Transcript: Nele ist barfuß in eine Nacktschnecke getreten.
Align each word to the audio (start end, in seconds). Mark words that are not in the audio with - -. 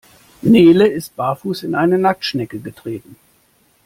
Nele 0.41 0.87
ist 0.87 1.15
barfuß 1.15 1.61
in 1.61 1.75
eine 1.75 1.99
Nacktschnecke 1.99 2.57
getreten. 2.57 3.15